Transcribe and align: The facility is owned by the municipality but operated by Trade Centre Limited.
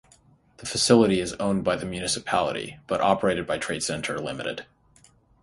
The 0.57 0.65
facility 0.65 1.19
is 1.19 1.33
owned 1.33 1.63
by 1.63 1.75
the 1.75 1.85
municipality 1.85 2.79
but 2.87 3.01
operated 3.01 3.45
by 3.45 3.59
Trade 3.59 3.83
Centre 3.83 4.17
Limited. 4.19 4.65